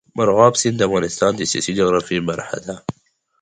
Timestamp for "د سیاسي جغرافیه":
1.35-2.21